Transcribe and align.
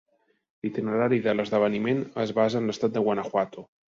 L'itinerari 0.65 1.19
de 1.25 1.35
l'esdeveniment 1.35 2.01
es 2.25 2.33
basa 2.39 2.61
en 2.63 2.69
l'estat 2.71 2.97
de 2.99 3.07
Guanajuato. 3.09 3.67